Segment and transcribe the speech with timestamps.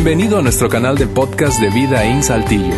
[0.00, 2.72] Bienvenido a nuestro canal de podcast de Vida en Saltillo.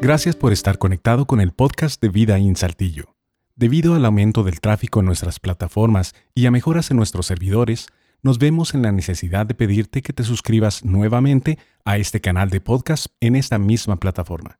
[0.00, 3.16] Gracias por estar conectado con el podcast de Vida en Saltillo.
[3.54, 7.88] Debido al aumento del tráfico en nuestras plataformas y a mejoras en nuestros servidores,
[8.22, 12.62] nos vemos en la necesidad de pedirte que te suscribas nuevamente a este canal de
[12.62, 14.58] podcast en esta misma plataforma.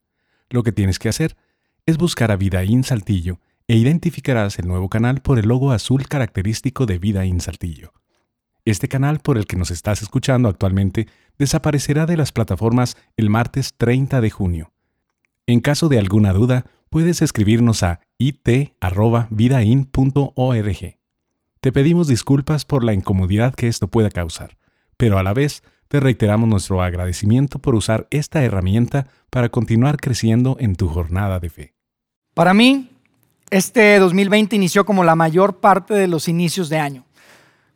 [0.51, 1.39] Lo que tienes que hacer
[1.87, 3.41] es buscar a Vida en Saltillo
[3.71, 7.93] e identificarás el nuevo canal por el logo azul característico de Vida en Saltillo.
[8.65, 11.07] Este canal por el que nos estás escuchando actualmente
[11.39, 14.73] desaparecerá de las plataformas el martes 30 de junio.
[15.47, 18.89] En caso de alguna duda, puedes escribirnos a it.vidain.org.
[21.61, 24.59] Te pedimos disculpas por la incomodidad que esto pueda causar,
[24.97, 30.57] pero a la vez te reiteramos nuestro agradecimiento por usar esta herramienta para continuar creciendo
[30.59, 31.75] en tu jornada de fe.
[32.35, 32.91] Para mí,
[33.51, 37.05] este 2020 inició como la mayor parte de los inicios de año,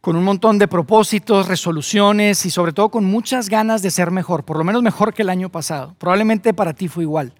[0.00, 4.44] con un montón de propósitos, resoluciones y sobre todo con muchas ganas de ser mejor,
[4.44, 5.94] por lo menos mejor que el año pasado.
[5.98, 7.34] Probablemente para ti fue igual,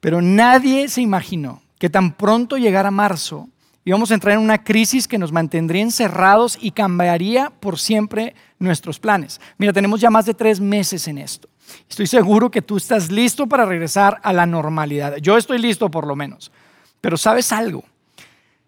[0.00, 3.48] pero nadie se imaginó que tan pronto llegara marzo
[3.84, 9.00] íbamos a entrar en una crisis que nos mantendría encerrados y cambiaría por siempre nuestros
[9.00, 9.40] planes.
[9.58, 11.48] Mira, tenemos ya más de tres meses en esto.
[11.88, 15.16] Estoy seguro que tú estás listo para regresar a la normalidad.
[15.16, 16.52] Yo estoy listo por lo menos.
[17.00, 17.84] Pero sabes algo,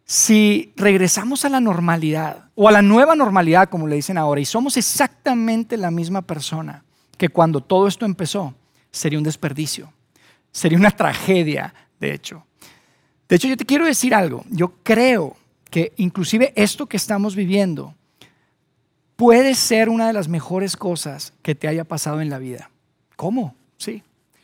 [0.04, 4.44] si regresamos a la normalidad o a la nueva normalidad, como le dicen ahora, y
[4.44, 6.84] somos exactamente la misma persona
[7.16, 8.54] que cuando todo esto empezó,
[8.90, 9.92] sería un desperdicio,
[10.50, 12.44] sería una tragedia, de hecho.
[13.28, 15.36] De hecho, yo te quiero decir algo, yo creo
[15.70, 17.94] que inclusive esto que estamos viviendo
[19.16, 22.70] puede ser una de las mejores cosas que te haya pasado en la vida.
[23.16, 23.54] ¿Cómo?
[23.78, 24.02] Sí,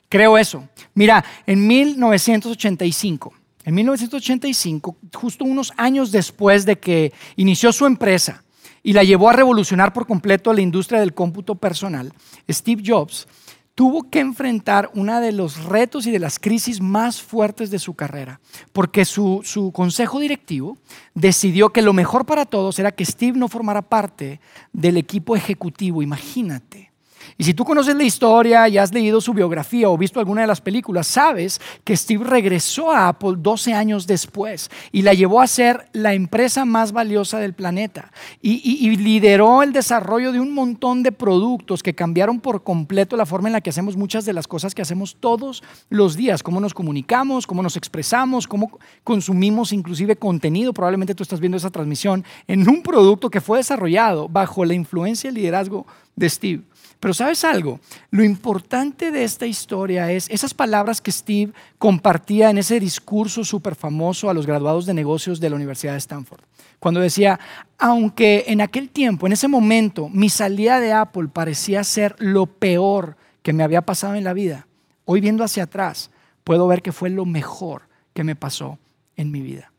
[0.09, 0.67] creo eso.
[0.95, 3.35] Mira, en 1985,
[3.69, 8.43] en 1985, justo unos años después de que inició su empresa
[8.83, 12.11] y la llevó a revolucionar por completo la industria del cómputo personal,
[12.51, 13.29] Steve Jobs
[13.75, 17.93] tuvo que enfrentar uno de los retos y de las crisis más fuertes de su
[17.93, 18.41] carrera,
[18.73, 20.79] porque su, su, consejo directivo
[21.13, 24.41] decidió que lo mejor para todos era que Steve no formara parte
[24.73, 26.88] del equipo ejecutivo, imagínate.
[27.37, 30.47] Y si tú conoces la historia y has leído su biografía o visto alguna de
[30.47, 35.47] las películas, sabes que Steve regresó a Apple 12 años después y la llevó a
[35.47, 38.13] ser la empresa más valiosa del planeta.
[38.41, 43.49] Y, lideró el desarrollo de un montón de productos que cambiaron por completo la forma
[43.49, 46.75] en la que hacemos muchas de las cosas que hacemos todos los días, cómo nos
[46.75, 50.73] comunicamos, cómo nos expresamos, cómo consumimos inclusive contenido.
[50.73, 55.31] Probablemente tú estás viendo esa transmisión en un producto que fue desarrollado bajo la influencia
[55.31, 56.63] y liderazgo de Steve.
[57.01, 57.79] Pero sabes algo,
[58.11, 63.77] lo importante de esta historia es esas palabras que Steve compartía en ese discurso súper
[63.77, 66.41] famoso a los graduados de negocios de la Universidad de Stanford.
[66.81, 67.39] Cuando decía,
[67.79, 73.17] aunque en aquel tiempo, en ese momento, mi salida de Apple parecía ser lo peor
[73.43, 74.67] que me había pasado en la vida,
[75.05, 76.11] hoy viendo hacia atrás,
[76.43, 77.83] puedo ver que fue lo mejor
[78.13, 78.79] que me pasó
[79.17, 79.73] en mi vida.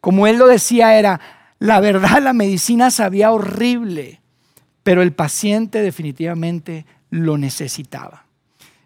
[0.00, 1.20] Como él lo decía, era,
[1.58, 4.20] la verdad, la medicina sabía horrible
[4.84, 8.24] pero el paciente definitivamente lo necesitaba.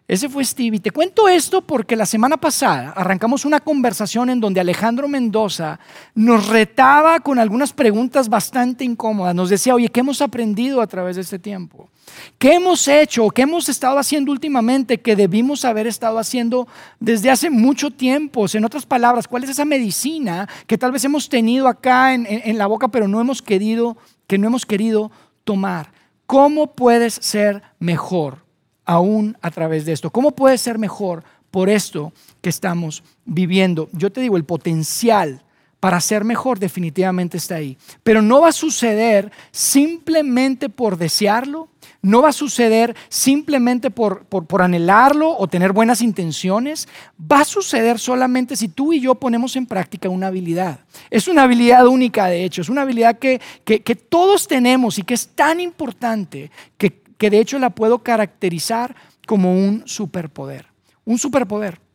[0.08, 0.78] Ese fue Steve.
[0.78, 5.78] Y te cuento esto porque la semana pasada arrancamos una conversación en donde Alejandro Mendoza
[6.14, 9.34] nos retaba con algunas preguntas bastante incómodas.
[9.34, 11.90] Nos decía, oye, ¿qué hemos aprendido a través de este tiempo?
[12.38, 13.28] ¿Qué hemos hecho?
[13.28, 16.66] ¿Qué hemos estado haciendo últimamente que debimos haber estado haciendo
[16.98, 18.46] desde hace mucho tiempo?
[18.50, 22.56] En otras palabras, ¿cuál es esa medicina que tal vez hemos tenido acá en, en
[22.56, 25.10] la boca, pero no hemos querido, que no hemos querido
[25.48, 25.90] tomar.
[26.26, 28.44] ¿Cómo puedes ser mejor
[28.84, 30.10] aún a través de esto?
[30.10, 33.88] ¿Cómo puedes ser mejor por esto que estamos viviendo?
[33.92, 35.42] Yo te digo, el potencial
[35.80, 37.78] para ser mejor definitivamente está ahí.
[38.02, 41.70] Pero no va a suceder simplemente por desearlo,
[42.02, 46.88] no va a suceder simplemente por, por, anhelarlo o tener buenas intenciones.
[47.20, 50.80] Va a suceder solamente si tú y yo ponemos en práctica una habilidad.
[51.10, 52.62] Es una habilidad única, de hecho.
[52.62, 57.30] Es una habilidad que, que, que todos tenemos y que es tan importante que, que
[57.30, 58.94] de hecho la puedo caracterizar
[59.26, 60.66] como un superpoder.
[61.04, 61.87] Un superpoder.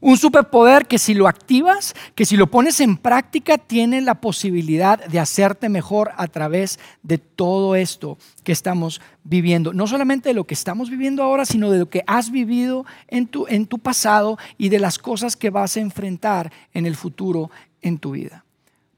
[0.00, 5.04] Un superpoder que si lo activas, que si lo pones en práctica, tiene la posibilidad
[5.04, 9.72] de hacerte mejor a través de todo esto que estamos viviendo.
[9.72, 13.26] No solamente de lo que estamos viviendo ahora, sino de lo que has vivido en
[13.26, 17.50] tu, en tu pasado y de las cosas que vas a enfrentar en el futuro
[17.82, 18.44] en tu vida.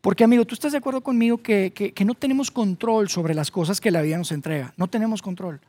[0.01, 3.81] Porque amigo, tú estás de acuerdo conmigo que, que no tenemos control sobre las cosas
[3.81, 4.73] que la vida nos entrega.
[4.77, 5.61] No tenemos control.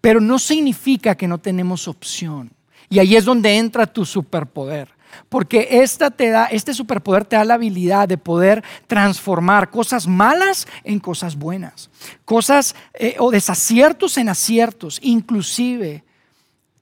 [0.00, 2.50] Pero no significa que no tenemos opción.
[2.88, 4.96] Y ahí es donde entra tu superpoder.
[5.30, 10.68] porque esta te da, este superpoder te da la habilidad de poder transformar cosas malas
[10.84, 11.90] en cosas buenas,
[12.26, 16.04] cosas eh, o desaciertos en aciertos, inclusive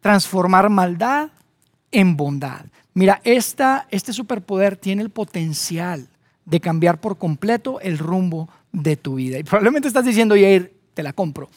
[0.01, 1.31] transformar maldad
[1.93, 2.67] en bondad.
[2.95, 6.09] Mira, esta, este superpoder tiene el potencial
[6.45, 9.39] de cambiar por completo el rumbo de tu vida.
[9.39, 11.51] Y probablemente estás diciendo, Yair, te la compro.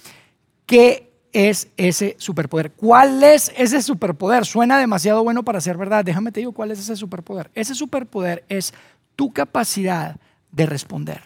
[0.65, 2.71] ¿Qué es ese superpoder.
[2.71, 4.45] ¿Cuál es ese superpoder?
[4.45, 6.03] Suena demasiado bueno para ser verdad.
[6.03, 7.51] Déjame te digo cuál es ese superpoder.
[7.53, 8.73] Ese superpoder es
[9.15, 10.15] tu capacidad
[10.51, 11.21] de responder.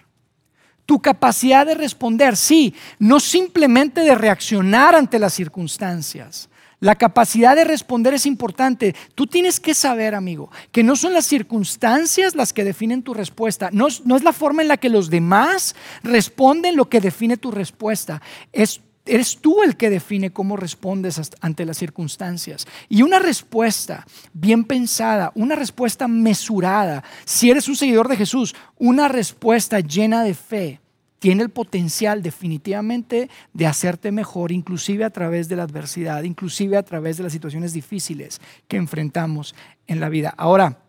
[0.86, 6.50] Tu capacidad de responder, sí, no simplemente de reaccionar ante las circunstancias.
[6.82, 8.94] La capacidad de responder es importante.
[9.16, 13.70] Tú tienes que saber, amigo, que no son las circunstancias las que definen tu respuesta.
[13.72, 17.52] No, no es la forma en la que los demás responden lo que define tu
[17.52, 18.22] respuesta.
[18.52, 22.66] Es Eres tú el que define cómo respondes ante las circunstancias.
[22.88, 29.10] Y una respuesta bien pensada, una respuesta mesurada, si eres un seguidor de Jesús, una
[29.10, 30.80] respuesta llena de fe,
[31.20, 36.84] tiene el potencial definitivamente de hacerte mejor, inclusive a través de la adversidad, inclusive a
[36.84, 39.56] través de las situaciones difíciles que enfrentamos
[39.88, 40.34] en la vida.
[40.36, 40.80] Ahora,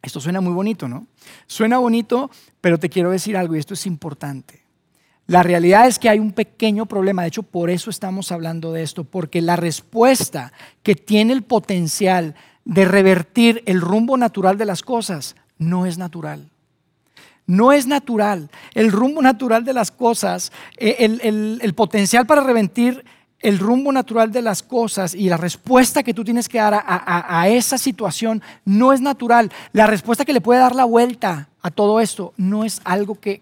[0.00, 1.06] esto suena muy bonito, ¿no?
[1.46, 2.30] Suena bonito,
[2.62, 4.67] pero te quiero decir algo y esto es importante.
[5.28, 8.82] La realidad es que hay un pequeño problema, de hecho por eso estamos hablando de
[8.82, 12.34] esto, porque la respuesta que tiene el potencial
[12.64, 16.48] de revertir el rumbo natural de las cosas no es natural.
[17.46, 18.50] No es natural.
[18.72, 20.96] El rumbo natural de las cosas, eh,
[21.60, 23.04] el, potencial para revertir
[23.40, 27.48] el rumbo natural de las cosas y la respuesta que tú tienes que dar a
[27.48, 29.52] esa situación no es natural.
[29.72, 33.40] La respuesta que le puede dar la vuelta a todo esto no es algo que,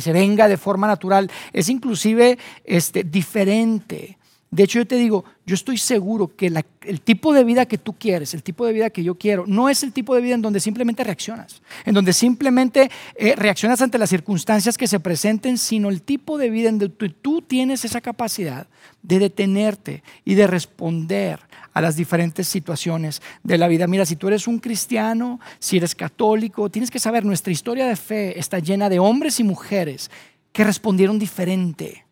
[0.00, 4.18] se venga de forma natural, es inclusive este, diferente.
[4.52, 6.52] De hecho, yo te digo, yo estoy seguro que
[6.82, 9.70] el tipo de vida que tú quieres, el tipo de vida que yo quiero, no
[9.70, 13.96] es el tipo de vida en donde simplemente reaccionas, en donde simplemente eh, reaccionas ante
[13.96, 18.02] las circunstancias que se presenten, sino el tipo de vida en donde tú tienes esa
[18.02, 18.66] capacidad
[19.02, 21.40] de detenerte y de responder
[21.72, 23.86] a las diferentes situaciones de la vida.
[23.86, 27.96] Mira, si tú eres un cristiano, si eres católico, tienes que saber, nuestra historia de
[27.96, 30.10] fe está llena de hombres y mujeres
[30.52, 32.04] que respondieron diferente,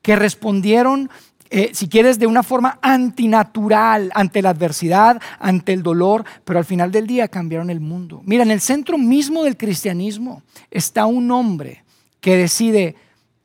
[0.00, 1.10] que respondieron
[1.50, 6.64] eh, si quieres, de una forma antinatural ante la adversidad, ante el dolor, pero al
[6.64, 8.22] final del día cambiaron el mundo.
[8.24, 11.84] Mira, en el centro mismo del cristianismo está un hombre
[12.20, 12.96] que decide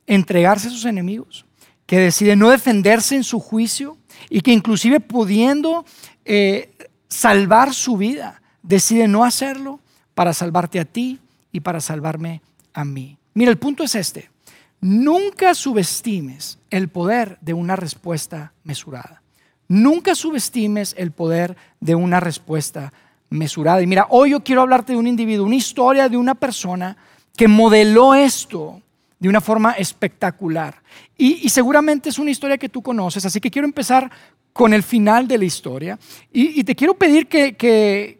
[0.06, 1.46] entregarse a sus enemigos,
[1.86, 3.96] que decide no defenderse en su juicio
[4.28, 5.84] y que inclusive pudiendo
[6.24, 6.72] eh,
[7.08, 9.80] salvar su vida, decide no hacerlo
[10.14, 11.20] para salvarte a ti
[11.52, 12.42] y para salvarme
[12.72, 13.16] a mí.
[13.32, 14.33] Mira, el punto es este.
[14.84, 19.22] Nunca subestimes el poder de una respuesta mesurada.
[19.66, 22.92] Nunca subestimes el poder de una respuesta
[23.30, 23.80] mesurada.
[23.80, 26.98] Y mira, hoy yo quiero hablarte de un individuo, una historia de una persona
[27.34, 28.82] que modeló esto
[29.18, 30.82] de una forma espectacular.
[31.16, 34.10] Y, seguramente es una historia que tú conoces, así que quiero empezar
[34.52, 35.98] con el final de la historia.
[36.30, 38.18] Y, te quiero pedir que, que,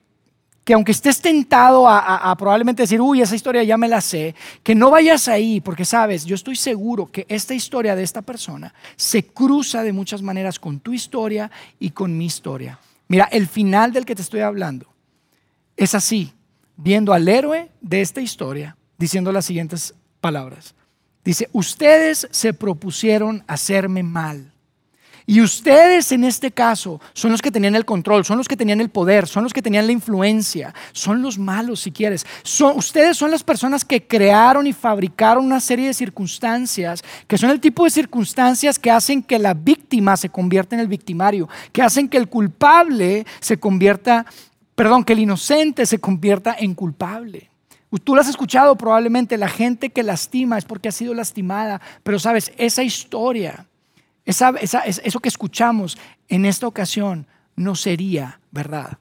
[0.73, 4.91] aunque estés tentado a, probablemente decir, uy, esa historia ya me la sé, que no
[4.91, 9.83] vayas ahí, porque sabes, yo estoy seguro que esta historia de esta persona se cruza
[9.83, 12.79] de muchas maneras con tu historia y con mi historia.
[13.09, 14.87] Mira, el final del que te estoy hablando
[15.77, 16.33] es así,
[16.77, 20.75] viendo al héroe de esta historia diciendo las siguientes palabras.
[21.25, 24.54] Dice, ustedes se propusieron hacerme mal.
[25.27, 28.83] Y ustedes en este caso son los que tenían el control, son los que tenían
[28.83, 32.27] el poder, son los que tenían la influencia, son los malos si quieres.
[32.43, 37.49] Son, ustedes son las personas que crearon y fabricaron una serie de circunstancias, que son
[37.49, 41.81] el tipo de circunstancias que hacen que la víctima se convierta en el victimario, que
[41.81, 44.27] hacen que el culpable se convierta,
[44.75, 47.49] perdón, que el inocente se convierta en culpable.
[48.03, 52.19] Tú lo has escuchado probablemente, la gente que lastima es porque ha sido lastimada, pero
[52.19, 53.67] sabes, esa historia,
[54.25, 57.27] eso que escuchamos en esta ocasión
[57.57, 58.99] no sería verdad.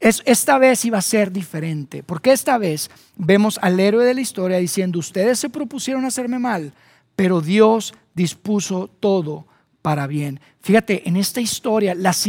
[0.00, 4.58] esta vez iba a ser diferente, porque esta vez vemos al héroe de la historia
[4.58, 6.72] diciendo, ustedes se propusieron hacerme mal,
[7.16, 9.46] pero Dios dispuso todo
[9.82, 10.40] para bien.
[10.60, 12.26] Fíjate, en esta historia las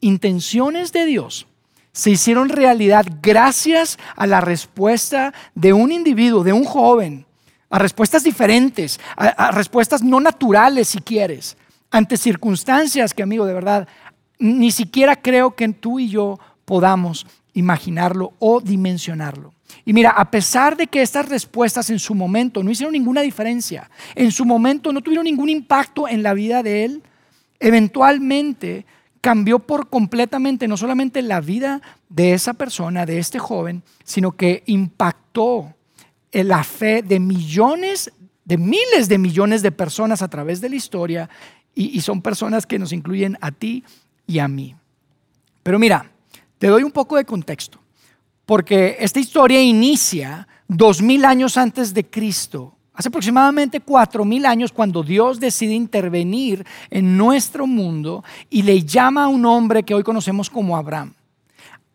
[0.00, 1.46] intenciones de Dios
[1.92, 7.25] se hicieron realidad gracias a la respuesta de un individuo, de un joven,
[7.76, 11.58] a respuestas diferentes, a, respuestas no naturales si quieres,
[11.90, 13.86] ante circunstancias que, amigo, de verdad,
[14.38, 19.52] ni siquiera creo que tú y yo podamos imaginarlo o dimensionarlo.
[19.84, 23.90] Y mira, a pesar de que estas respuestas en su momento no hicieron ninguna diferencia,
[24.14, 27.02] en su momento no tuvieron ningún impacto en la vida de él,
[27.60, 28.86] eventualmente
[29.20, 34.62] cambió por completamente no solamente la vida de esa persona, de este joven, sino que
[34.64, 35.75] impactó
[36.44, 38.12] la fe de millones,
[38.44, 41.28] de miles de millones de personas a través de la historia
[41.74, 43.84] y, y son personas que nos incluyen a ti
[44.26, 44.74] y a mí.
[45.62, 46.10] Pero mira,
[46.58, 47.80] te doy un poco de contexto,
[48.44, 54.72] porque esta historia inicia dos mil años antes de Cristo Hace aproximadamente cuatro mil años,
[54.72, 60.02] cuando Dios decide intervenir en nuestro mundo y le llama a un hombre que hoy
[60.02, 61.12] conocemos como Abraham.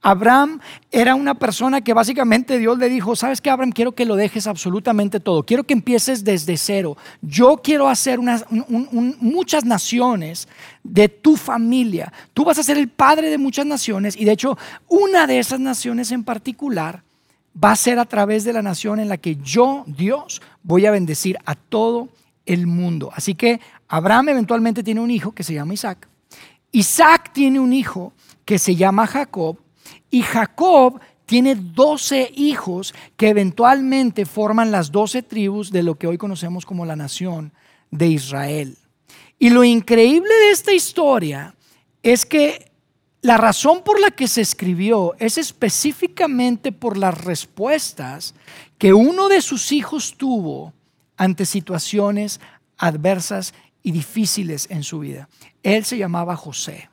[0.01, 0.59] Abraham
[0.91, 4.47] era una persona que básicamente Dios le dijo, sabes que Abraham, quiero que lo dejes
[4.47, 6.97] absolutamente todo, quiero que empieces desde cero.
[7.21, 10.47] Yo quiero hacer muchas naciones
[10.83, 12.11] de tu familia.
[12.33, 15.59] Tú vas a ser el padre de muchas naciones y de hecho una de esas
[15.59, 17.03] naciones en particular
[17.63, 20.91] va a ser a través de la nación en la que yo, Dios, voy a
[20.91, 22.09] bendecir a todo
[22.45, 23.11] el mundo.
[23.13, 26.07] Así que Abraham eventualmente tiene un hijo que se llama Isaac.
[26.71, 28.13] Isaac tiene un hijo
[28.45, 29.57] que se llama Jacob.
[30.11, 36.17] Y Jacob tiene doce hijos que eventualmente forman las doce tribus de lo que hoy
[36.17, 37.53] conocemos como la nación
[37.89, 38.77] de Israel.
[39.39, 41.55] Y lo increíble de esta historia
[42.03, 42.71] es que
[43.21, 48.35] la razón por la que se escribió es específicamente por las respuestas
[48.77, 50.73] que uno de sus hijos tuvo
[51.17, 52.41] ante situaciones
[52.77, 53.53] adversas
[53.83, 55.29] y difíciles en su vida.
[55.63, 56.89] Él se llamaba José.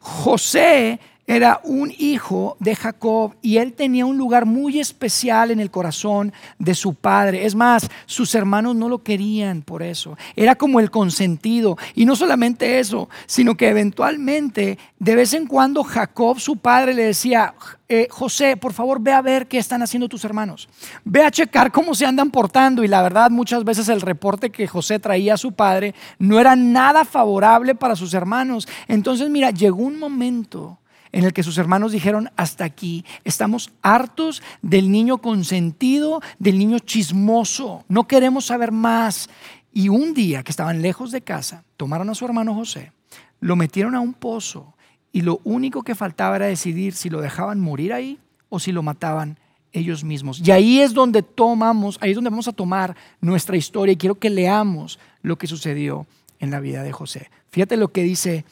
[0.00, 5.70] José era un hijo de Jacob y él tenía un lugar muy especial en el
[5.70, 7.46] corazón de su padre.
[7.46, 10.18] Es más, sus hermanos no lo querían por eso.
[10.36, 11.78] Era como el consentido.
[11.94, 17.04] Y no solamente eso, sino que eventualmente, de vez en cuando, Jacob, su padre, le
[17.04, 17.54] decía,
[17.88, 20.68] eh, José, por favor, ve a ver qué están haciendo tus hermanos.
[21.04, 22.84] Ve a checar cómo se andan portando.
[22.84, 26.54] Y la verdad, muchas veces el reporte que José traía a su padre no era
[26.54, 28.68] nada favorable para sus hermanos.
[28.88, 30.78] Entonces, mira, llegó un momento
[31.14, 36.80] en el que sus hermanos dijeron, hasta aquí, estamos hartos del niño consentido, del niño
[36.80, 39.30] chismoso, no queremos saber más.
[39.72, 42.90] Y un día que estaban lejos de casa, tomaron a su hermano José,
[43.38, 44.74] lo metieron a un pozo
[45.12, 48.18] y lo único que faltaba era decidir si lo dejaban morir ahí
[48.48, 49.38] o si lo mataban
[49.70, 50.40] ellos mismos.
[50.44, 54.16] Y ahí es donde tomamos, ahí es donde vamos a tomar nuestra historia y quiero
[54.16, 56.08] que leamos lo que sucedió
[56.40, 57.30] en la vida de José.
[57.50, 58.44] Fíjate lo que dice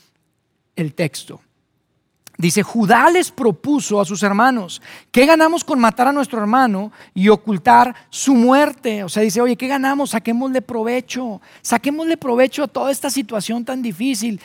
[0.76, 1.40] el texto.
[2.42, 4.82] Dice, Judá les propuso a sus hermanos,
[5.12, 9.04] ¿qué ganamos con matar a nuestro hermano y ocultar su muerte?
[9.04, 10.10] O sea, dice, oye, ¿qué ganamos?
[10.10, 14.40] Saquémosle provecho, saquémosle provecho a toda esta situación tan difícil.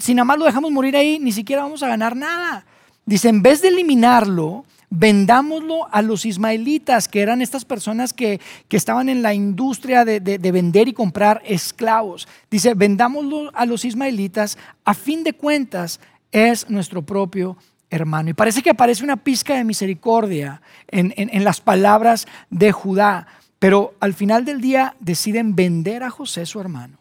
[0.00, 2.66] Si nada más lo dejamos morir ahí, ni siquiera vamos a ganar nada.
[3.06, 8.38] Dice, en vez de eliminarlo, vendámoslo a los ismaelitas, que eran estas personas que,
[8.68, 12.28] estaban en la industria de, de, vender y comprar esclavos.
[12.50, 16.00] Dice, vendámoslo a los ismaelitas, a fin de cuentas,
[16.34, 17.56] es nuestro propio
[17.90, 18.28] hermano.
[18.28, 23.28] Y parece que aparece una pizca de misericordia en, las palabras de Judá,
[23.60, 26.98] pero al final del día deciden vender a José, su hermano,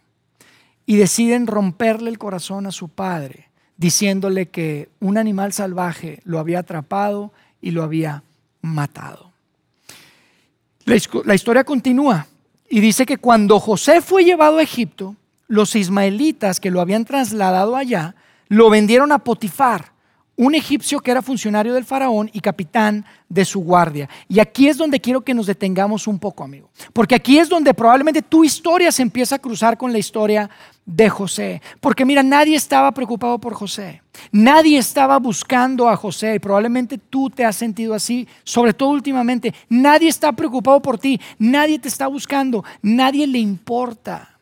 [0.86, 6.60] y deciden romperle el corazón a su padre, diciéndole que un animal salvaje lo había
[6.60, 8.24] atrapado y lo había
[8.62, 9.32] matado.
[10.86, 12.28] La historia continúa
[12.70, 15.16] y dice que cuando José fue llevado a Egipto,
[15.48, 18.16] los ismaelitas que lo habían trasladado allá
[18.54, 19.92] lo vendieron a Potifar,
[20.36, 24.08] un egipcio que era funcionario del faraón y capitán de su guardia.
[24.28, 26.70] Y aquí es donde quiero que nos detengamos un poco, amigo.
[26.94, 30.52] Porque aquí es donde probablemente tu historia se empieza a cruzar con la historia
[30.86, 31.64] de José.
[31.80, 34.04] Porque mira, nadie estaba preocupado por José.
[34.32, 36.36] Nadie estaba buscando a José.
[36.36, 39.52] Y probablemente tú te has sentido así, sobre todo últimamente.
[39.68, 41.20] Nadie está preocupado por ti.
[41.40, 42.64] Nadie te está buscando.
[42.84, 44.33] Nadie le importa.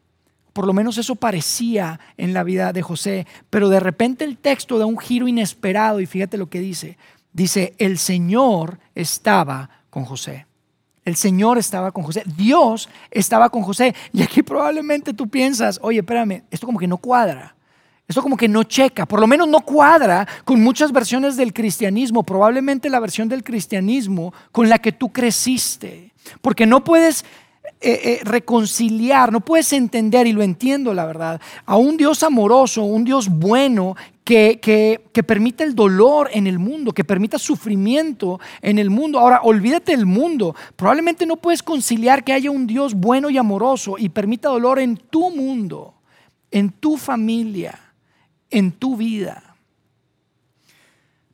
[0.53, 3.25] Por lo menos eso parecía en la vida de José.
[3.49, 6.97] Pero de repente el texto da un giro inesperado y fíjate lo que dice.
[7.33, 10.45] Dice, el Señor estaba con José.
[11.05, 12.23] El Señor estaba con José.
[12.37, 13.95] Dios estaba con José.
[14.11, 17.55] Y aquí probablemente tú piensas, oye, espérame, esto como que no cuadra.
[18.07, 22.23] Esto como que no checa, por lo menos no cuadra con muchas versiones del cristianismo,
[22.23, 26.11] probablemente la versión del cristianismo con la que tú creciste.
[26.41, 27.23] Porque no puedes
[27.83, 32.83] eh, eh, reconciliar, no puedes entender, y lo entiendo la verdad, a un Dios amoroso,
[32.83, 38.39] un Dios bueno que, que, que, permita el dolor en el mundo, que permita sufrimiento
[38.61, 39.17] en el mundo.
[39.17, 40.55] Ahora, olvídate del mundo.
[40.75, 44.95] Probablemente no puedes conciliar que haya un Dios bueno y amoroso y permita dolor en
[44.95, 45.95] tu mundo,
[46.51, 47.79] en tu familia,
[48.51, 49.55] en tu vida.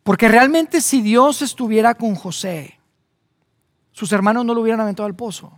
[0.01, 2.79] Porque realmente si Dios estuviera con José,
[3.91, 5.51] sus hermanos no lo hubieran aventado al pozo.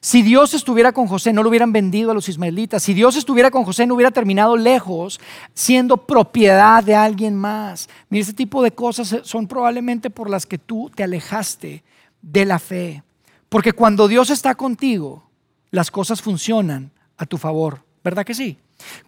[0.00, 2.82] Si Dios estuviera con José, no lo hubieran vendido a los ismaelitas.
[2.82, 5.20] Si Dios estuviera con José, no hubiera terminado lejos,
[5.54, 7.88] siendo propiedad de alguien más.
[8.08, 11.82] Mira, este tipo de cosas son probablemente por las que tú te alejaste
[12.22, 13.02] de la fe.
[13.48, 15.28] Porque cuando Dios está contigo,
[15.70, 17.82] las cosas funcionan a tu favor.
[18.04, 18.58] ¿Verdad que sí?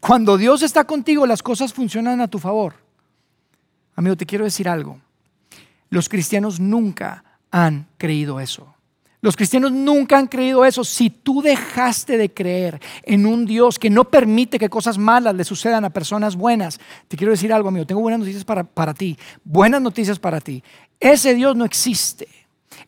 [0.01, 2.75] Cuando Dios está contigo, las cosas funcionan a tu favor.
[3.95, 4.99] Amigo, te quiero decir algo.
[5.91, 8.75] Los cristianos nunca han creído eso.
[9.21, 10.85] Los cristianos nunca han creído eso.
[10.85, 15.45] Si tú dejaste de creer en un Dios que no permite que cosas malas le
[15.45, 17.87] sucedan a personas buenas, te quiero decir algo, amigo.
[17.87, 19.19] Tengo buenas noticias para, para ti.
[19.43, 20.63] Buenas noticias para ti.
[21.01, 22.29] Ese Dios no existe.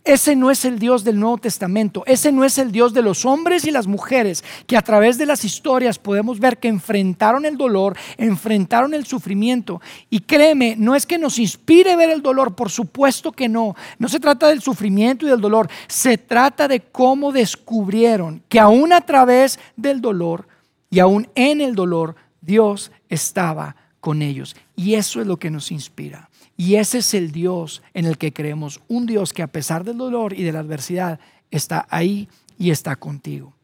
[0.05, 3.25] Ese no es el Dios del Nuevo Testamento, ese no es el Dios de los
[3.25, 7.57] hombres y las mujeres que a través de las historias podemos ver que enfrentaron el
[7.57, 9.81] dolor, enfrentaron el sufrimiento.
[10.09, 13.75] Y créeme, no es que nos inspire ver el dolor, por supuesto que no.
[13.99, 18.93] No se trata del sufrimiento y del dolor, se trata de cómo descubrieron que aún
[18.93, 20.49] a través del dolor
[20.91, 24.57] y aún en el dolor, Dios estaba con ellos.
[24.75, 26.30] Y eso es lo que nos inspira.
[26.61, 29.97] Y ese es el Dios en el que creemos, un Dios que a pesar del
[29.97, 31.19] dolor y de la adversidad
[31.51, 33.55] está ahí y está contigo.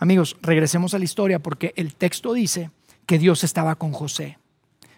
[0.00, 2.72] Amigos, regresemos a la historia porque el texto dice
[3.06, 4.36] que Dios estaba con José.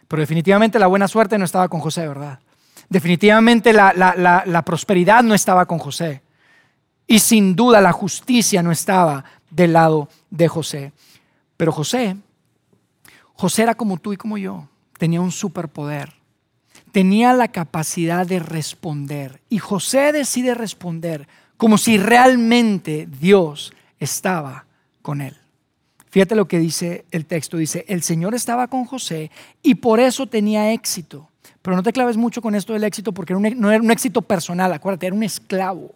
[0.08, 2.40] Pero definitivamente la buena suerte no estaba con José, ¿verdad?
[2.88, 6.22] Definitivamente la, prosperidad no estaba con José.
[7.06, 10.94] Y sin duda la justicia no estaba del lado de José.
[11.58, 12.16] Pero José,
[13.34, 16.16] José era como tú y como yo, tenía un superpoder
[16.96, 19.42] tenía la capacidad de responder.
[19.50, 24.64] Y José decide responder como si realmente Dios estaba
[25.02, 25.36] con él.
[26.08, 27.58] Fíjate lo que dice el texto.
[27.58, 29.30] Dice, el Señor estaba con José
[29.62, 31.28] y por eso tenía éxito.
[31.60, 34.72] Pero no te claves mucho con esto del éxito porque no era un éxito personal,
[34.72, 35.94] acuérdate, era un esclavo.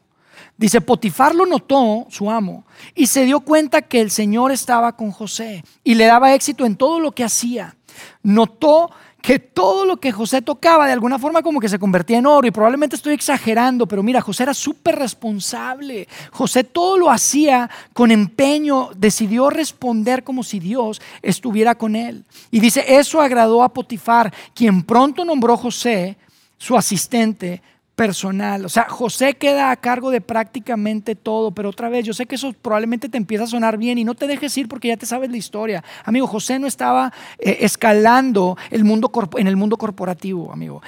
[0.58, 5.12] Dice, Potifar lo notó, su amo, y se dio cuenta que el Señor estaba con
[5.12, 7.74] José y le daba éxito en todo lo que hacía.
[8.22, 8.90] Notó
[9.22, 12.46] que todo lo que José tocaba de alguna forma como que se convertía en oro
[12.46, 16.08] y probablemente estoy exagerando, pero mira, José era súper responsable.
[16.32, 22.24] José todo lo hacía con empeño, decidió responder como si Dios estuviera con él.
[22.50, 26.16] Y dice, eso agradó a Potifar, quien pronto nombró José
[26.56, 27.62] su asistente
[28.00, 28.64] personal.
[28.64, 32.36] O sea, José queda a cargo de prácticamente todo, pero otra vez, yo sé que
[32.36, 35.04] eso probablemente te empieza a sonar bien y no te dejes ir porque ya te
[35.04, 35.84] sabes la historia.
[36.06, 40.80] Amigo, José no estaba eh, escalando el mundo en el mundo corporativo, amigo.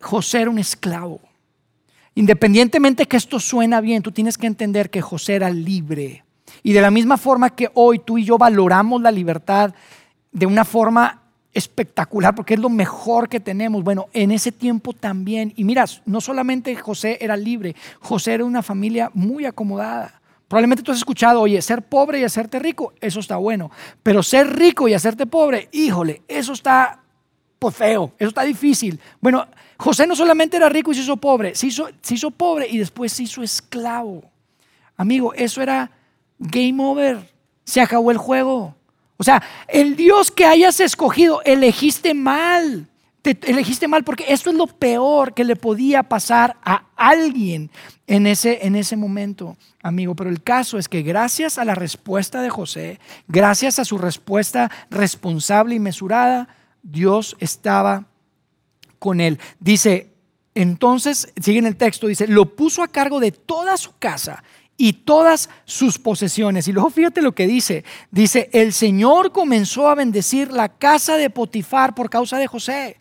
[0.00, 1.20] José era un esclavo.
[2.14, 6.24] Independientemente que esto suena bien, tú tienes que entender que José era libre.
[6.62, 9.74] Y de la misma forma que hoy tú y yo valoramos la libertad
[10.32, 11.23] de una forma
[11.54, 13.82] espectacular porque es lo mejor que tenemos.
[13.82, 15.52] Bueno, en ese tiempo también.
[15.56, 20.20] Y miras, no solamente José era libre, José era una familia muy acomodada.
[20.48, 23.70] Probablemente tú has escuchado, oye, ser pobre y hacerte rico, eso está bueno.
[24.02, 27.00] Pero ser rico y hacerte pobre, híjole, eso está
[27.58, 29.00] pues, feo, eso está difícil.
[29.20, 29.46] Bueno,
[29.78, 32.78] José no solamente era rico y se hizo pobre, se hizo, se hizo pobre y
[32.78, 34.22] después se hizo esclavo.
[34.96, 35.90] Amigo, eso era
[36.38, 37.32] game over.
[37.64, 38.76] Se acabó el juego.
[39.16, 42.88] O sea, el Dios que hayas escogido, elegiste mal.
[43.22, 47.70] Te elegiste mal porque eso es lo peor que le podía pasar a alguien
[48.06, 50.14] en ese, en ese momento, amigo.
[50.14, 54.70] Pero el caso es que gracias a la respuesta de José, gracias a su respuesta
[54.90, 56.48] responsable y mesurada,
[56.82, 58.06] Dios estaba
[58.98, 59.38] con él.
[59.58, 60.12] Dice,
[60.54, 64.44] entonces, sigue en el texto, dice, lo puso a cargo de toda su casa
[64.76, 66.68] y todas sus posesiones.
[66.68, 67.84] Y luego fíjate lo que dice.
[68.10, 72.98] Dice, el Señor comenzó a bendecir la casa de Potifar por causa de José.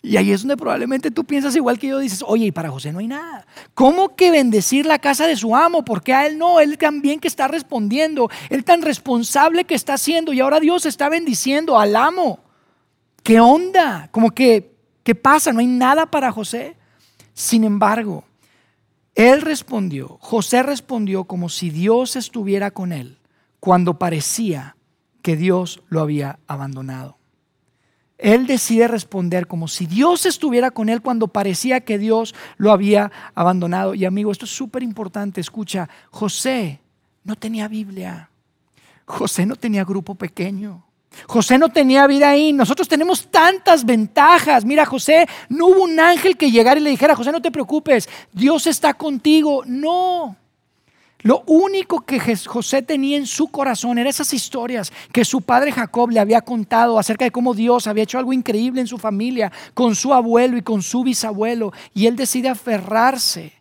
[0.00, 2.92] Y ahí es donde probablemente tú piensas igual que yo, dices, oye, y para José
[2.92, 3.44] no hay nada.
[3.74, 5.84] ¿Cómo que bendecir la casa de su amo?
[5.84, 10.32] Porque a él no, él también que está respondiendo, él tan responsable que está haciendo
[10.32, 12.38] y ahora Dios está bendiciendo al amo.
[13.24, 14.08] ¿Qué onda?
[14.12, 15.52] Como que, ¿qué pasa?
[15.52, 16.76] No hay nada para José.
[17.34, 18.24] Sin embargo,
[19.18, 23.18] él respondió, José respondió como si Dios estuviera con él
[23.58, 24.76] cuando parecía
[25.22, 27.18] que Dios lo había abandonado.
[28.16, 33.10] Él decide responder como si Dios estuviera con él cuando parecía que Dios lo había
[33.34, 33.92] abandonado.
[33.96, 35.40] Y amigo, esto es súper importante.
[35.40, 36.80] Escucha, José
[37.24, 38.30] no tenía Biblia.
[39.04, 40.87] José no tenía grupo pequeño.
[41.26, 42.52] José no tenía vida ahí.
[42.52, 44.64] Nosotros tenemos tantas ventajas.
[44.64, 48.08] Mira, José, no hubo un ángel que llegara y le dijera, José, no te preocupes,
[48.32, 49.62] Dios está contigo.
[49.66, 50.36] No.
[51.22, 56.10] Lo único que José tenía en su corazón eran esas historias que su padre Jacob
[56.10, 59.96] le había contado acerca de cómo Dios había hecho algo increíble en su familia, con
[59.96, 61.72] su abuelo y con su bisabuelo.
[61.92, 63.52] Y él decide aferrarse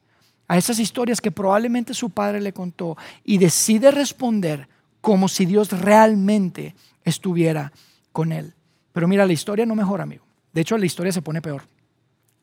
[0.47, 4.67] a esas historias que probablemente su padre le contó y decide responder
[5.01, 6.75] como si Dios realmente
[7.09, 7.71] estuviera
[8.11, 8.53] con él.
[8.91, 10.25] Pero mira, la historia no mejora, amigo.
[10.53, 11.63] De hecho, la historia se pone peor.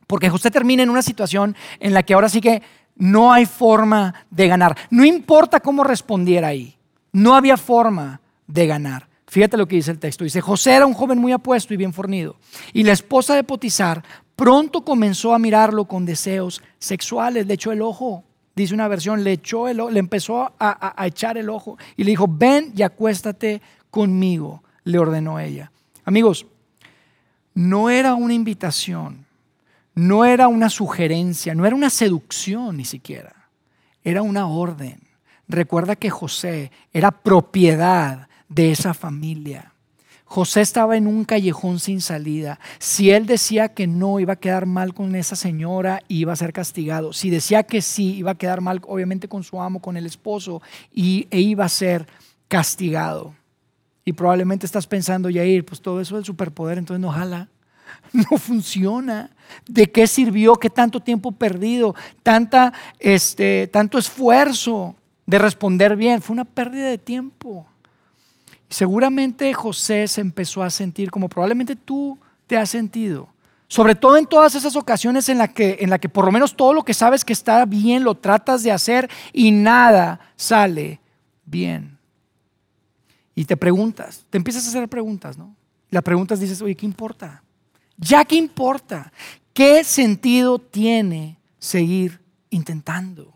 [0.06, 2.62] Porque José termina en una situación en la que ahora sí que
[2.96, 4.76] no hay forma de ganar.
[4.90, 6.76] No importa cómo respondiera ahí,
[7.12, 9.08] no había forma de ganar.
[9.26, 10.22] Fíjate lo que dice el texto.
[10.22, 12.36] Dice, José era un joven muy apuesto y bien fornido.
[12.72, 14.04] Y la esposa de Potizar
[14.36, 17.46] pronto comenzó a mirarlo con deseos sexuales.
[17.46, 18.22] Le echó el ojo.
[18.54, 21.76] Dice una versión, le, echó el, le empezó a, a echar el ojo.
[21.96, 23.60] Y le dijo, ven y acuéstate
[23.94, 25.70] conmigo, le ordenó ella.
[26.04, 26.46] Amigos,
[27.54, 29.24] no era una invitación,
[29.94, 33.48] no era una sugerencia, no era una seducción ni siquiera.
[34.02, 34.98] Era una orden.
[35.46, 39.72] Recuerda que José era propiedad de esa familia.
[40.24, 42.58] José estaba en un callejón sin salida.
[42.80, 46.52] Si él decía que no, iba a quedar mal con esa señora iba a ser
[46.52, 47.12] castigado.
[47.12, 50.62] Si decía que sí, iba a quedar mal, obviamente, con su amo, con el esposo,
[50.92, 52.08] y, e iba a ser
[52.48, 53.36] castigado.
[54.04, 57.48] Y probablemente estás pensando, Yair, pues todo eso del superpoder, entonces no jala.
[58.12, 59.30] No funciona.
[59.66, 60.54] ¿De qué sirvió?
[60.56, 61.94] ¿Qué tanto tiempo perdido?
[62.22, 64.94] Tanta, este, tanto esfuerzo
[65.26, 66.22] de responder bien.
[66.22, 67.66] Fue una pérdida de tiempo.
[68.68, 73.28] Seguramente José se empezó a sentir como probablemente tú te has sentido.
[73.68, 76.56] Sobre todo en todas esas ocasiones en las que, en la que por lo menos
[76.56, 81.00] todo lo que sabes que está bien lo tratas de hacer y nada sale
[81.44, 81.93] bien.
[83.34, 85.56] Y te preguntas, te empiezas a hacer preguntas, ¿no?
[85.90, 87.42] La pregunta dices, oye, ¿qué importa?
[87.96, 89.12] ¿Ya qué importa?
[89.52, 92.20] ¿Qué sentido tiene seguir
[92.50, 93.32] intentando?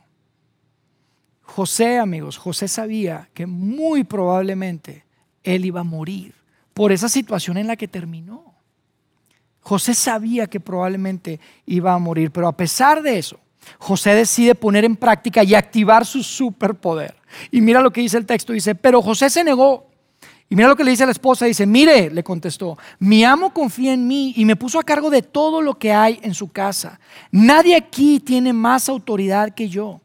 [1.43, 5.05] José, amigos, José sabía que muy probablemente
[5.43, 6.35] él iba a morir
[6.75, 8.55] por esa situación en la que terminó.
[9.61, 13.41] José sabía que probablemente iba a morir, pero a pesar de eso,
[13.79, 17.15] José decide poner en práctica y activar su superpoder.
[17.51, 19.87] Y mira lo que dice el texto, dice, pero José se negó.
[20.51, 23.53] Y mira lo que le dice a la esposa, dice, mire, le contestó, mi amo
[23.53, 26.51] confía en mí y me puso a cargo de todo lo que hay en su
[26.51, 26.99] casa.
[27.31, 30.01] Nadie aquí tiene más autoridad que yo.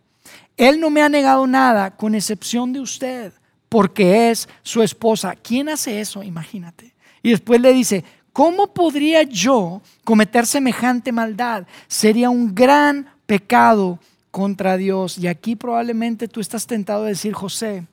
[0.58, 3.32] Él no me ha negado nada con excepción de usted
[3.70, 5.36] porque es su esposa.
[5.36, 6.22] ¿Quién hace eso?
[6.22, 6.94] Imagínate.
[7.24, 11.66] Y después le dice, ¿cómo podría yo cometer semejante maldad?
[11.88, 13.98] Sería un gran pecado
[14.30, 15.18] contra Dios.
[15.18, 17.88] Y aquí probablemente tú estás tentado a decir, José,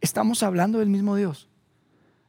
[0.00, 1.46] estamos hablando del mismo Dios.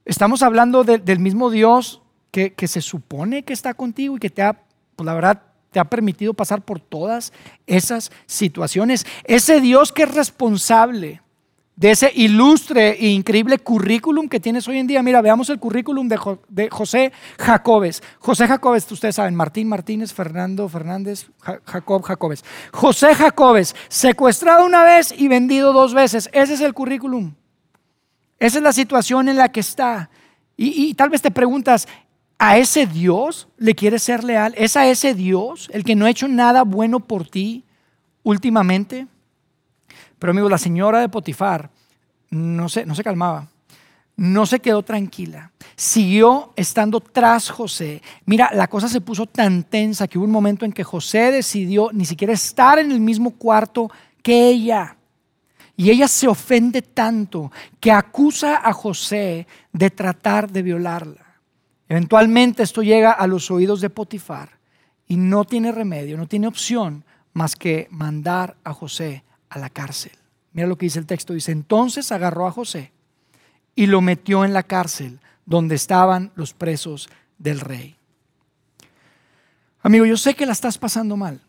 [0.06, 4.44] Estamos hablando del mismo Dios que, que, se supone que está contigo y que te
[4.44, 4.62] ha,
[4.96, 7.34] pues la verdad, te ha permitido pasar por todas
[7.66, 9.08] esas situaciones.
[9.24, 11.23] Ese Dios que es responsable
[11.76, 15.02] de ese ilustre e increíble currículum que tienes hoy en día.
[15.02, 18.04] Mira, veamos el currículum de, José Jacobes.
[18.20, 22.44] José Jacobes, ustedes saben, Martín Martínez, Fernando Fernández, Jacob Jacobes.
[22.72, 26.30] José Jacobes, secuestrado una vez y vendido dos veces.
[26.32, 27.34] Ese es el currículum.
[28.40, 30.10] Esa es la situación en la que está.
[30.56, 31.88] Y, y tal vez te preguntas,
[32.38, 34.54] ¿a ese Dios le quieres ser leal?
[34.58, 37.64] ¿Es a ese Dios el que no ha hecho nada bueno por ti
[38.22, 39.08] últimamente?
[40.24, 41.70] Pero amigos, la señora de Potifar
[42.30, 43.46] no se, no se calmaba,
[44.16, 48.02] no se quedó tranquila, siguió estando tras José.
[48.26, 51.90] Mira, la cosa se puso tan tensa que hubo un momento en que José decidió
[51.92, 54.96] ni siquiera estar en el mismo cuarto que ella.
[55.76, 61.36] Y ella se ofende tanto que acusa a José de tratar de violarla.
[61.90, 64.52] Eventualmente esto llega a los oídos de Potifar
[65.06, 70.12] y no tiene remedio, no tiene opción más que mandar a José a la cárcel.
[70.52, 71.34] Mira lo que dice el texto.
[71.34, 72.92] Dice, entonces agarró a José
[73.76, 77.96] y lo metió en la cárcel donde estaban los presos del rey.
[79.82, 81.42] Amigo, yo sé que la estás pasando mal.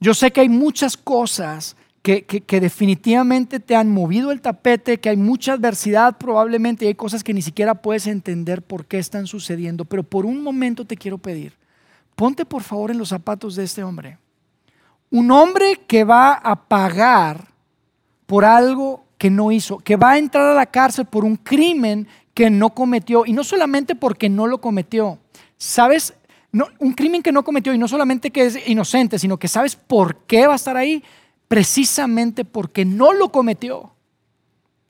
[0.00, 5.10] Yo sé que hay muchas cosas que, que, definitivamente te han movido el tapete, que
[5.10, 9.26] hay mucha adversidad probablemente y hay cosas que ni siquiera puedes entender por qué están
[9.26, 9.84] sucediendo.
[9.84, 11.52] Pero por un momento te quiero pedir,
[12.16, 14.16] ponte por favor en los zapatos de este hombre.
[15.10, 17.48] Un hombre que va a pagar
[18.26, 22.06] por algo que no hizo, que va a entrar a la cárcel por un crimen
[22.32, 25.18] que no cometió, y no solamente porque no lo cometió,
[25.58, 26.14] ¿sabes?
[26.78, 30.16] Un crimen que no cometió, y no solamente que es inocente, sino que sabes por
[30.24, 31.04] qué va a estar ahí,
[31.48, 33.92] precisamente porque no lo cometió.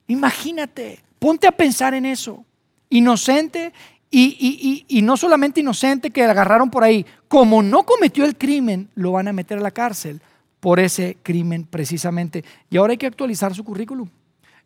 [0.06, 2.44] Imagínate, ponte a pensar en eso.
[2.90, 3.72] Inocente
[4.10, 9.28] y, no solamente inocente que agarraron por ahí, como no cometió el crimen, lo van
[9.28, 10.20] a meter a la cárcel
[10.58, 12.44] por ese crimen precisamente.
[12.70, 14.08] Y ahora hay que actualizar su currículum.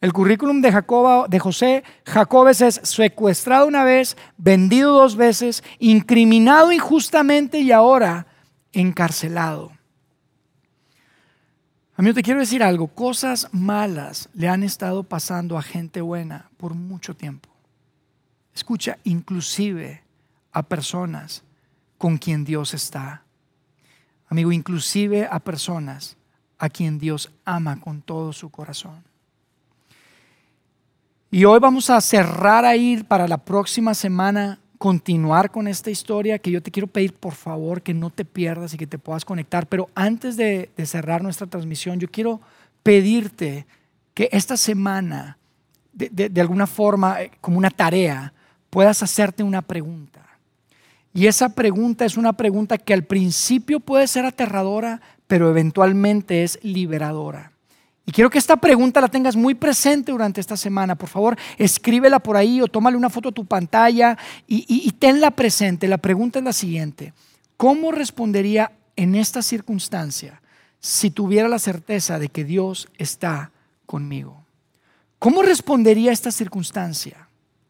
[0.00, 6.72] El currículum de, Jacoba, de José Jacobes es secuestrado una vez, vendido dos veces, incriminado
[6.72, 8.26] injustamente y ahora
[8.72, 9.72] encarcelado.
[11.96, 12.88] Amigo, te quiero decir algo.
[12.88, 17.53] Cosas malas le han estado pasando a gente buena por mucho tiempo.
[18.54, 20.02] Escucha, inclusive
[20.52, 21.42] a personas
[21.98, 23.22] con quien Dios está.
[24.28, 26.16] Amigo, inclusive a personas
[26.58, 29.02] a quien Dios ama con todo su corazón.
[31.30, 36.50] Y hoy vamos a cerrar ahí para la próxima semana continuar con esta historia, que
[36.50, 39.66] yo te quiero pedir por favor que no te pierdas y que te puedas conectar.
[39.66, 42.40] Pero antes de, cerrar nuestra transmisión, yo quiero
[42.82, 43.66] pedirte
[44.12, 45.38] que esta semana,
[45.92, 48.33] de, de alguna forma, eh, como una tarea,
[48.74, 50.26] puedas hacerte una pregunta.
[51.12, 56.58] Y esa pregunta es una pregunta que al principio puede ser aterradora, pero eventualmente es
[56.60, 57.52] liberadora.
[58.04, 60.96] Y quiero que esta pregunta la tengas muy presente durante esta semana.
[60.96, 65.86] Por favor, escríbela por ahí o tómale una foto a tu pantalla y, tenla presente.
[65.86, 67.12] La pregunta es la siguiente.
[67.56, 70.42] ¿Cómo respondería en esta circunstancia
[70.80, 73.52] si tuviera la certeza de que Dios está
[73.86, 74.44] conmigo?
[75.20, 77.23] ¿Cómo respondería esta circunstancia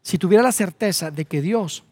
[0.05, 1.83] si tuviera la certeza de que Dios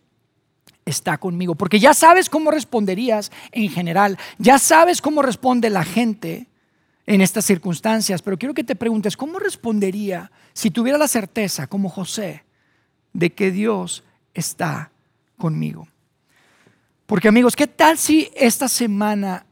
[0.85, 1.55] está conmigo?
[1.55, 6.45] Porque ya sabes cómo responderías en general, ya sabes cómo responde la gente
[7.07, 11.89] en estas circunstancias, pero quiero que te preguntes, ¿cómo respondería si tuviera la certeza, como
[11.89, 12.43] José,
[13.13, 14.03] de que Dios
[14.35, 14.91] está
[15.39, 15.87] conmigo?
[17.07, 19.47] Porque amigos, ¿qué tal si esta semana,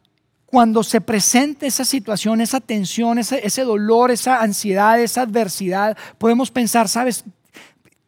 [0.46, 6.52] cuando se presente esa situación, esa tensión, ese, ese dolor, esa ansiedad, esa adversidad, podemos
[6.52, 7.26] pensar, ¿sabes?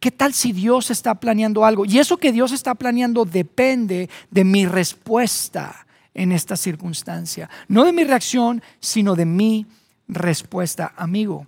[0.04, 1.86] ¿Qué tal si Dios está planeando algo?
[1.86, 7.48] Y eso que Dios está planeando depende de mi respuesta en esta circunstancia.
[7.68, 9.66] No de mi reacción, sino de mi
[10.06, 10.92] respuesta.
[10.98, 11.46] Amigo,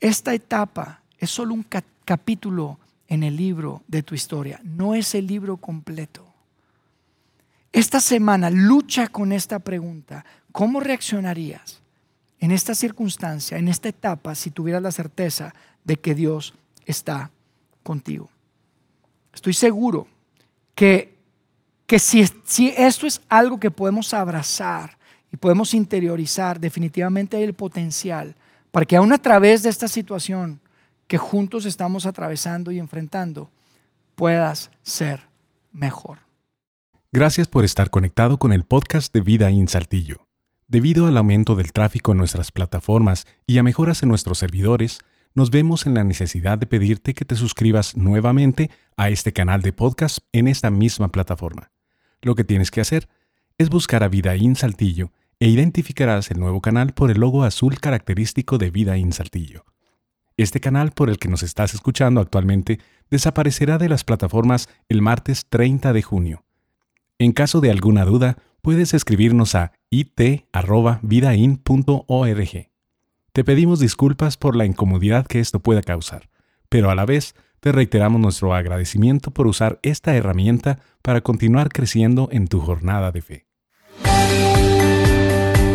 [0.00, 1.64] esta etapa es solo un
[2.04, 6.26] capítulo en el libro de tu historia, no es el libro completo.
[7.72, 10.26] Esta semana lucha con esta pregunta.
[10.52, 11.80] ¿Cómo reaccionarías
[12.38, 15.54] en esta circunstancia, en esta etapa, si tuvieras la certeza
[15.84, 16.52] de que Dios
[16.84, 17.30] está
[17.82, 18.30] contigo?
[19.32, 20.06] Estoy seguro
[20.74, 21.12] que
[21.92, 24.96] que si, si esto es algo que podemos abrazar
[25.30, 28.34] y podemos interiorizar, definitivamente hay el potencial
[28.70, 30.60] para que aún a través de esta situación
[31.06, 33.50] que juntos estamos atravesando y enfrentando,
[34.14, 35.28] puedas ser
[35.70, 36.20] mejor.
[37.12, 40.26] Gracias por estar conectado con el podcast de Vida en Saltillo.
[40.68, 45.00] Debido al aumento del tráfico en nuestras plataformas y a mejoras en nuestros servidores,
[45.34, 49.72] nos vemos en la necesidad de pedirte que te suscribas nuevamente a este canal de
[49.72, 51.70] podcast en esta misma plataforma.
[52.20, 53.08] Lo que tienes que hacer
[53.58, 58.58] es buscar a Vidaín Saltillo e identificarás el nuevo canal por el logo azul característico
[58.58, 59.64] de Vidaín Saltillo.
[60.36, 65.46] Este canal por el que nos estás escuchando actualmente desaparecerá de las plataformas el martes
[65.48, 66.44] 30 de junio.
[67.18, 72.71] En caso de alguna duda, puedes escribirnos a it.vidain.org.
[73.34, 76.28] Te pedimos disculpas por la incomodidad que esto pueda causar,
[76.68, 82.28] pero a la vez te reiteramos nuestro agradecimiento por usar esta herramienta para continuar creciendo
[82.30, 83.46] en tu jornada de fe.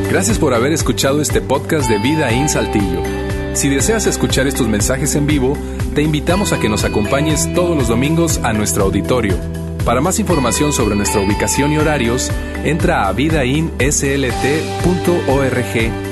[0.08, 3.02] Gracias por haber escuchado este podcast de Vida en Saltillo.
[3.54, 5.58] Si deseas escuchar estos mensajes en vivo,
[5.96, 9.36] te invitamos a que nos acompañes todos los domingos a nuestro auditorio.
[9.84, 12.32] Para más información sobre nuestra ubicación y horarios,
[12.63, 16.07] entra a vidainslt.org